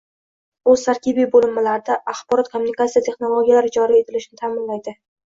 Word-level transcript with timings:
o‘z 0.71 0.83
tarkibiy 0.85 1.25
bo‘linmalarida 1.33 1.97
axborot-kommunikatsiya 2.13 3.03
texnologiyalari 3.09 3.71
joriy 3.77 3.99
etilishini 4.05 4.41
ta’minlaydi; 4.41 4.95